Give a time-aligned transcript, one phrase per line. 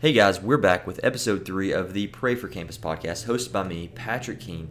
[0.00, 3.64] Hey guys, we're back with episode three of the Pray for Campus podcast, hosted by
[3.64, 4.70] me, Patrick Keene,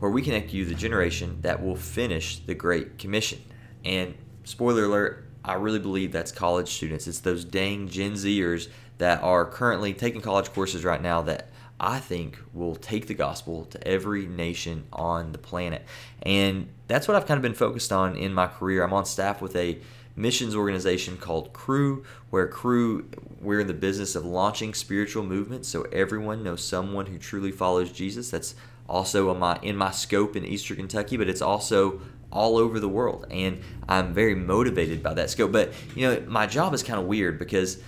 [0.00, 3.42] where we connect you the generation that will finish the Great Commission.
[3.86, 7.06] And spoiler alert, I really believe that's college students.
[7.06, 8.68] It's those dang Gen Zers
[8.98, 11.48] that are currently taking college courses right now that
[11.80, 15.86] I think will take the gospel to every nation on the planet.
[16.22, 18.84] And that's what I've kind of been focused on in my career.
[18.84, 19.78] I'm on staff with a
[20.16, 23.08] missions organization called Cru, where Cru,
[23.40, 27.92] we're in the business of launching spiritual movements so everyone knows someone who truly follows
[27.92, 28.30] Jesus.
[28.30, 28.54] That's
[28.88, 32.00] also in my, in my scope in Eastern Kentucky, but it's also
[32.32, 33.26] all over the world.
[33.30, 35.52] And I'm very motivated by that scope.
[35.52, 37.78] But, you know, my job is kind of weird because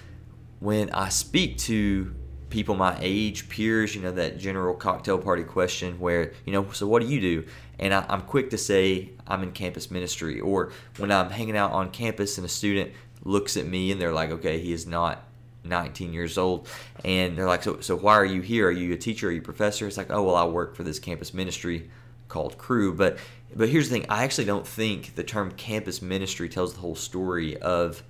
[0.60, 2.14] when I speak to
[2.50, 6.86] people my age, peers, you know, that general cocktail party question where, you know, so
[6.86, 7.44] what do you do?
[7.78, 10.40] And I, am quick to say I'm in campus ministry.
[10.40, 12.92] Or when I'm hanging out on campus and a student
[13.24, 15.24] looks at me and they're like, okay, he is not
[15.64, 16.68] 19 years old.
[17.04, 18.68] And they're like, so, so why are you here?
[18.68, 19.28] Are you a teacher?
[19.28, 19.86] Are you a professor?
[19.86, 21.90] It's like, oh, well, I work for this campus ministry
[22.28, 23.18] called Cru But,
[23.54, 26.94] but here's the thing I actually don't think the term campus ministry tells the whole
[26.94, 28.02] story of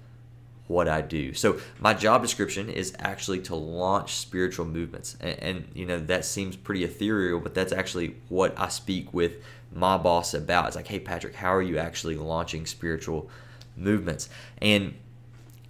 [0.68, 1.34] what I do.
[1.34, 6.24] So my job description is actually to launch spiritual movements, and, and, you know that
[6.24, 10.68] seems pretty ethereal, but that's actually what I speak with my boss about.
[10.68, 13.28] It's like, hey Patrick, how are you actually launching spiritual
[13.76, 14.28] movements?
[14.62, 14.94] And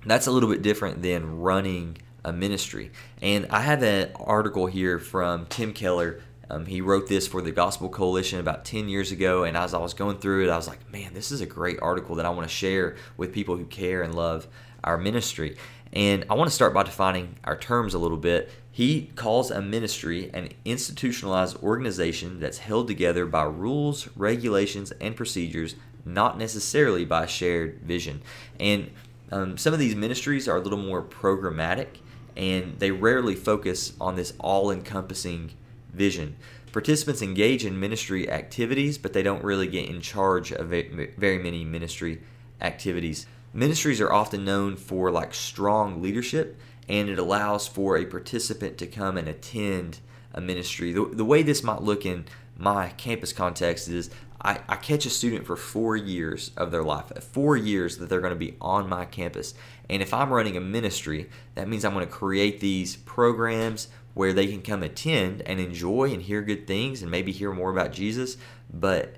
[0.04, 2.90] that's a little bit different than running a ministry.
[3.20, 6.20] And I have an article here from Tim Keller.
[6.50, 9.44] Um, he wrote this for the Gospel Coalition about 10 years ago.
[9.44, 11.78] And as I was going through it, I was like, man, this is a great
[11.82, 14.46] article that I want to share with people who care and love
[14.84, 15.56] our ministry.
[15.92, 18.50] And I want to start by defining our terms a little bit.
[18.70, 25.74] He calls a ministry an institutionalized organization that's held together by rules, regulations, and procedures,
[26.04, 28.22] not necessarily by shared vision.
[28.60, 28.90] And
[29.32, 31.98] um, some of these ministries are a little more programmatic
[32.36, 35.50] and they rarely focus on this all encompassing
[35.92, 36.36] vision.
[36.72, 41.64] Participants engage in ministry activities, but they don't really get in charge of very many
[41.64, 42.22] ministry
[42.60, 43.26] activities.
[43.52, 48.86] Ministries are often known for like strong leadership, and it allows for a participant to
[48.86, 50.00] come and attend
[50.34, 50.92] a ministry.
[50.92, 52.26] The, the way this might look in
[52.56, 54.10] my campus context is
[54.40, 58.08] I, I catch a student for four years of their life, uh, four years that
[58.08, 59.54] they're going to be on my campus.
[59.88, 64.32] And if I'm running a ministry, that means I'm going to create these programs where
[64.32, 67.92] they can come attend and enjoy and hear good things and maybe hear more about
[67.92, 68.36] Jesus.
[68.72, 69.16] But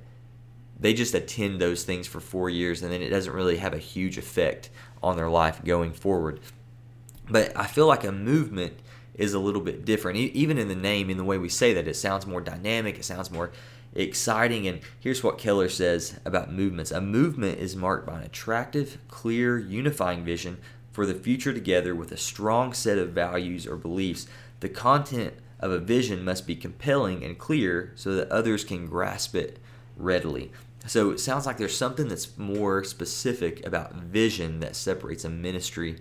[0.80, 3.78] they just attend those things for four years and then it doesn't really have a
[3.78, 4.70] huge effect
[5.02, 6.40] on their life going forward.
[7.28, 8.80] But I feel like a movement
[9.14, 10.18] is a little bit different.
[10.18, 13.04] Even in the name, in the way we say that, it sounds more dynamic, it
[13.04, 13.52] sounds more
[13.94, 14.66] exciting.
[14.66, 19.58] And here's what Keller says about movements a movement is marked by an attractive, clear,
[19.58, 20.58] unifying vision
[20.92, 24.26] for the future together with a strong set of values or beliefs.
[24.60, 29.34] The content of a vision must be compelling and clear so that others can grasp
[29.34, 29.58] it
[29.96, 30.50] readily.
[30.86, 36.00] So it sounds like there's something that's more specific about vision that separates a ministry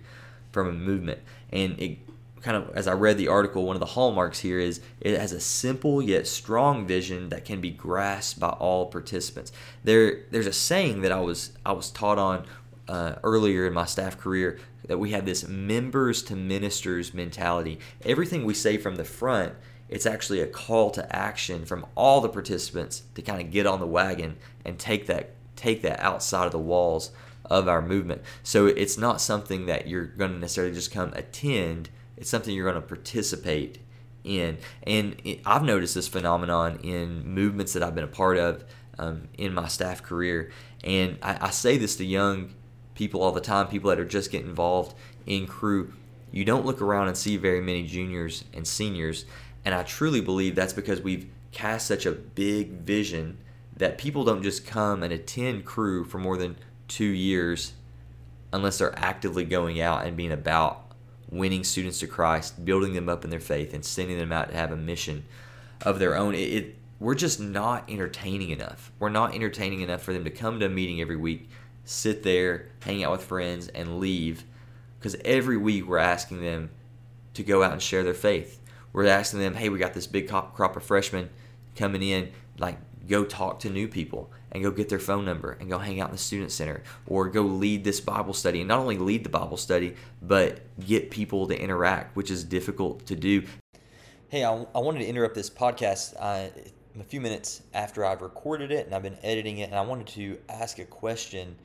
[0.52, 1.20] from a movement.
[1.50, 1.98] And it
[2.40, 5.32] kind of, as I read the article, one of the hallmarks here is it has
[5.32, 9.52] a simple yet strong vision that can be grasped by all participants.
[9.84, 12.46] There, there's a saying that I was I was taught on
[12.88, 17.78] uh, earlier in my staff career that we have this members to ministers mentality.
[18.04, 19.54] Everything we say from the front
[19.90, 23.80] it's actually a call to action from all the participants to kind of get on
[23.80, 27.10] the wagon and take that take that outside of the walls
[27.44, 28.22] of our movement.
[28.42, 31.90] So it's not something that you're going to necessarily just come attend.
[32.16, 33.78] It's something you're going to participate
[34.24, 34.58] in.
[34.84, 38.64] And I've noticed this phenomenon in movements that I've been a part of
[38.98, 40.50] um, in my staff career.
[40.84, 42.54] And I, I say this to young
[42.94, 44.94] people all the time, people that are just getting involved
[45.26, 45.92] in Cru.
[46.32, 49.24] You don't look around and see very many juniors and seniors
[49.64, 53.38] and I truly believe that's because we've cast such a big vision
[53.76, 56.56] that people don't just come and attend Cru for more than
[56.88, 57.72] two years
[58.52, 60.84] unless they're actively going out and being about
[61.30, 64.56] winning students to Christ, building them up in their faith, and sending them out to
[64.56, 65.24] have a mission
[65.82, 66.34] of their own.
[66.34, 68.92] It, it, we're just not entertaining enough.
[68.98, 71.48] We're not entertaining enough for them to come to a meeting every week,
[71.84, 74.44] sit there, hang out with friends, and leave.
[74.98, 76.70] Because every week we're asking them
[77.34, 78.59] to go out and share their faith
[78.92, 81.30] we're asking them, hey, we got this big crop of freshmen
[81.76, 82.78] coming in, like
[83.08, 86.08] go talk to new people and go get their phone number and go hang out
[86.08, 89.30] in the student center or go lead this Bible study and not only lead the
[89.30, 93.42] Bible study, but get people to interact, which is difficult to do.
[94.28, 96.48] Hey, I, I wanted to interrupt this podcast uh,
[96.98, 100.08] a few minutes after I've recorded it and I've been editing it, and I wanted
[100.08, 101.56] to ask a question.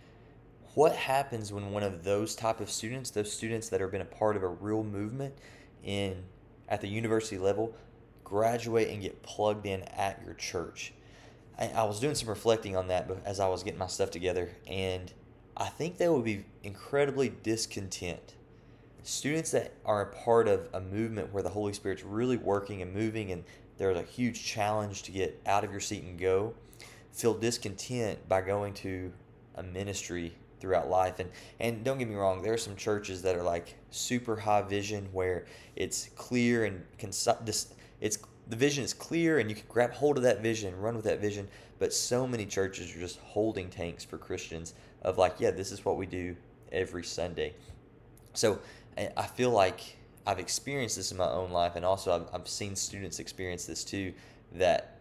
[0.74, 4.06] What happens when one of those type of students, those students that have been a
[4.06, 5.34] part of a real movement,
[5.84, 6.24] in
[6.68, 7.74] at the university level,
[8.24, 10.94] graduate and get plugged in at your church.
[11.58, 14.50] I, I was doing some reflecting on that as I was getting my stuff together,
[14.68, 15.12] and
[15.56, 18.36] I think they would be incredibly discontent.
[19.04, 22.94] Students that are a part of a movement where the Holy Spirit's really working and
[22.94, 23.44] moving, and
[23.78, 26.56] there's a huge challenge to get out of your seat and go,
[27.12, 29.14] feel discontent by going to
[29.56, 31.20] a ministry throughout life.
[31.20, 31.30] And
[31.60, 35.08] and don't get me wrong, there are some churches that are like super high vision
[35.12, 37.74] where it's clear and concise.
[38.02, 41.06] It's the vision is clear and you can grab hold of that vision, run with
[41.06, 41.48] that vision.
[41.80, 45.84] But so many churches are just holding tanks for Christians of like, yeah, this is
[45.84, 46.36] what we do
[46.72, 47.54] every Sunday.
[48.34, 48.60] So
[49.18, 52.76] I feel like I've experienced this in my own life, and also I've, I've seen
[52.76, 54.14] students experience this too.
[54.54, 55.00] That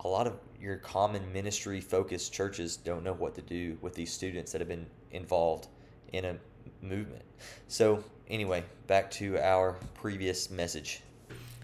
[0.00, 4.12] a lot of your common ministry focused churches don't know what to do with these
[4.12, 5.68] students that have been involved
[6.12, 6.36] in a
[6.82, 7.22] movement.
[7.68, 11.02] So, anyway, back to our previous message.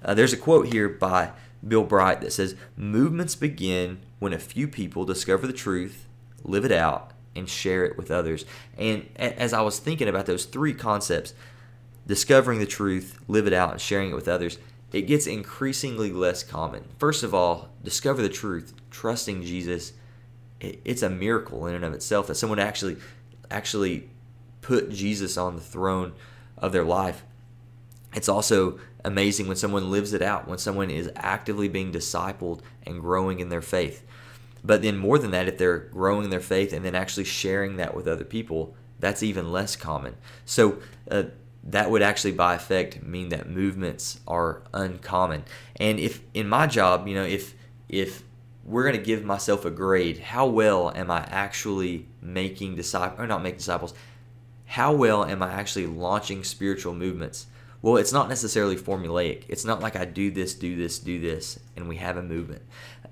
[0.04, 1.30] Uh, there's a quote here by
[1.66, 6.06] Bill Bright that says Movements begin when a few people discover the truth,
[6.42, 8.44] live it out, and share it with others.
[8.76, 11.34] And as I was thinking about those three concepts
[12.06, 14.58] discovering the truth, live it out, and sharing it with others
[14.92, 16.84] it gets increasingly less common.
[16.98, 19.92] First of all, discover the truth, trusting Jesus.
[20.60, 22.96] It's a miracle in and of itself that someone actually
[23.50, 24.08] actually
[24.60, 26.12] put Jesus on the throne
[26.56, 27.24] of their life.
[28.14, 33.00] It's also amazing when someone lives it out, when someone is actively being discipled and
[33.00, 34.06] growing in their faith.
[34.64, 37.96] But then, more than that, if they're growing their faith and then actually sharing that
[37.96, 40.14] with other people, that's even less common.
[40.44, 40.78] So,
[41.10, 41.24] uh,
[41.64, 45.44] that would actually by effect mean that movements are uncommon.
[45.76, 47.54] And if in my job, you know, if
[47.88, 48.24] if
[48.64, 53.26] we're going to give myself a grade, how well am I actually making disciples or
[53.26, 53.94] not making disciples?
[54.66, 57.46] How well am I actually launching spiritual movements?
[57.82, 59.42] Well, it's not necessarily formulaic.
[59.48, 62.62] It's not like I do this, do this, do this, and we have a movement.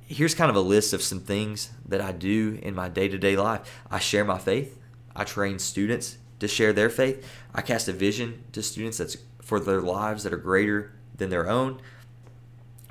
[0.06, 3.18] Here's kind of a list of some things that I do in my day to
[3.18, 3.60] day life.
[3.90, 4.78] I share my faith.
[5.14, 7.26] I train students to share their faith.
[7.54, 11.48] I cast a vision to students that's for their lives that are greater than their
[11.48, 11.80] own.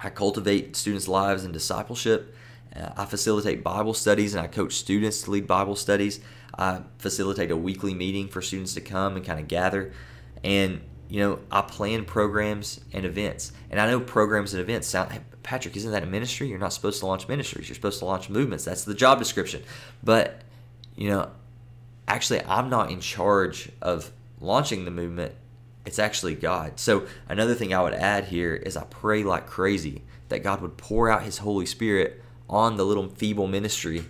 [0.01, 2.35] I cultivate students' lives in discipleship.
[2.75, 6.21] Uh, I facilitate Bible studies and I coach students to lead Bible studies.
[6.57, 9.91] I facilitate a weekly meeting for students to come and kind of gather.
[10.43, 13.51] And, you know, I plan programs and events.
[13.69, 16.47] And I know programs and events sound, hey, Patrick, isn't that a ministry?
[16.47, 17.67] You're not supposed to launch ministries.
[17.67, 18.65] You're supposed to launch movements.
[18.65, 19.63] That's the job description.
[20.03, 20.41] But,
[20.95, 21.31] you know,
[22.09, 24.11] actually I'm not in charge of
[24.41, 25.33] launching the movement.
[25.85, 26.79] It's actually God.
[26.79, 30.77] So another thing I would add here is I pray like crazy that God would
[30.77, 34.03] pour out his Holy Spirit on the little feeble ministry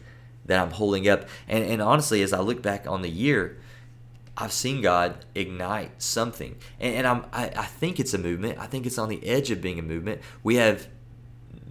[0.46, 1.28] that I'm holding up.
[1.48, 3.58] And, and honestly, as I look back on the year,
[4.36, 6.58] I've seen God ignite something.
[6.80, 8.58] And, and I'm, I, I think it's a movement.
[8.58, 10.22] I think it's on the edge of being a movement.
[10.44, 10.88] We have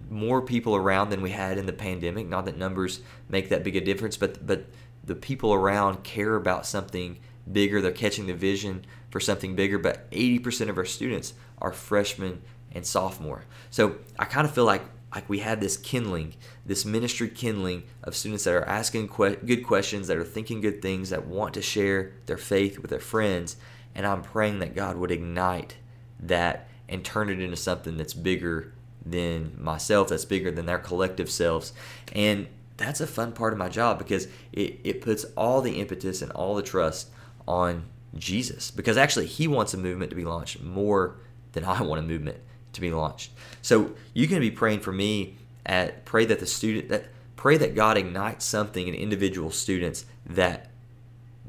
[0.09, 2.27] more people around than we had in the pandemic.
[2.27, 4.65] Not that numbers make that big a difference, but but
[5.09, 7.17] the people around care about something
[7.51, 7.81] bigger.
[7.81, 9.77] They're catching the vision for something bigger.
[9.77, 13.43] But 80% of our students are freshmen and sophomore.
[13.71, 14.83] So I kind of feel like
[15.13, 16.35] like we have this kindling,
[16.67, 20.83] this ministry kindling of students that are asking que- good questions, that are thinking good
[20.83, 23.57] things, that want to share their faith with their friends.
[23.95, 25.77] And I'm praying that God would ignite
[26.19, 28.71] that and turn it into something that's bigger
[29.03, 31.73] than myself, that's bigger than their collective selves.
[32.13, 32.45] And
[32.79, 36.31] that's a fun part of my job because it, it puts all the impetus and
[36.31, 37.09] all the trust
[37.47, 38.71] on Jesus.
[38.71, 41.17] Because actually he wants a movement to be launched more
[41.51, 42.37] than I want a movement
[42.73, 43.31] to be launched.
[43.61, 47.05] So you can be praying for me at pray that the student that
[47.35, 50.69] pray that God ignites something in individual students that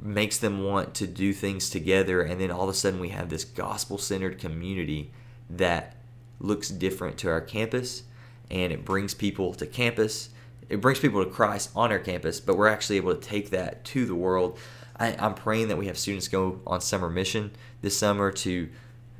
[0.02, 2.22] makes them want to do things together.
[2.22, 5.12] And then all of a sudden we have this gospel-centered community
[5.48, 5.96] that
[6.40, 8.04] looks different to our campus
[8.50, 10.30] and it brings people to campus
[10.70, 13.84] it brings people to Christ on our campus, but we're actually able to take that
[13.86, 14.56] to the world.
[14.96, 17.50] I, am praying that we have students go on summer mission
[17.82, 18.68] this summer to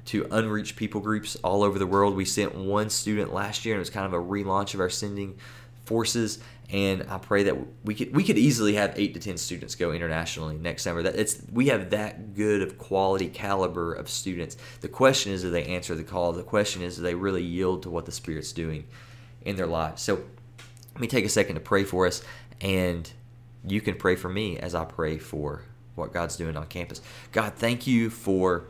[0.06, 2.16] to unreached people groups all over the world.
[2.16, 4.88] We sent one student last year, and it was kind of a relaunch of our
[4.88, 5.36] sending
[5.84, 6.38] forces.
[6.70, 9.90] And I pray that we could we could easily have eight to ten students go
[9.90, 11.02] internationally next summer.
[11.02, 14.56] That it's we have that good of quality caliber of students.
[14.80, 16.32] The question is, do they answer the call?
[16.32, 18.84] The question is, do they really yield to what the Spirit's doing
[19.42, 20.02] in their lives?
[20.02, 20.22] So
[21.00, 22.22] let me take a second to pray for us,
[22.60, 23.10] and
[23.66, 25.62] you can pray for me as I pray for
[25.94, 27.00] what God's doing on campus.
[27.32, 28.64] God, thank you for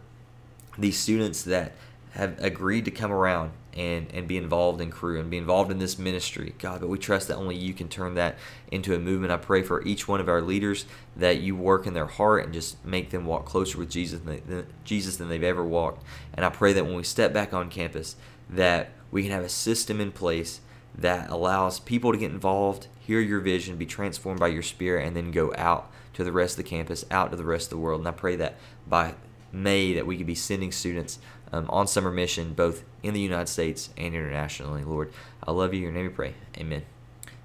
[0.79, 1.73] these students that
[2.13, 5.81] have agreed to come around and, and be involved in Cru and be involved in
[5.81, 6.81] this ministry, God.
[6.81, 8.39] But we trust that only you can turn that
[8.71, 9.33] into a movement.
[9.33, 12.55] I pray for each one of our leaders that you work in their heart and
[12.55, 16.05] just make them walk closer with Jesus than, Jesus than they've ever walked.
[16.33, 18.15] And I pray that when we step back on campus,
[18.49, 20.61] that we can have a system in place
[20.95, 25.17] that allows people to get involved, hear your vision, be transformed by your spirit, and
[25.17, 27.79] then go out to the rest of the campus, out to the rest of the
[27.79, 28.01] world.
[28.01, 28.57] And I pray that
[28.89, 29.15] by
[29.53, 31.19] May that we could be sending students
[31.53, 34.85] um, on summer mission, both in the United States and internationally.
[34.85, 35.13] Lord,
[35.45, 35.81] I love you.
[35.81, 36.35] Your name we pray.
[36.57, 36.83] Amen.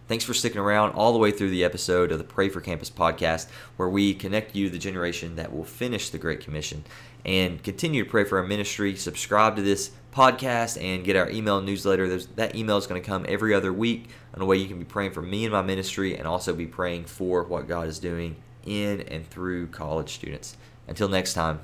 [0.07, 2.91] Thanks for sticking around all the way through the episode of the Pray for Campus
[2.91, 6.83] podcast, where we connect you to the generation that will finish the Great Commission
[7.25, 8.95] and continue to pray for our ministry.
[8.95, 12.07] Subscribe to this podcast and get our email newsletter.
[12.07, 14.79] There's, that email is going to come every other week on a way you can
[14.79, 17.99] be praying for me and my ministry and also be praying for what God is
[17.99, 20.55] doing in and through college students.
[20.87, 21.59] Until next time,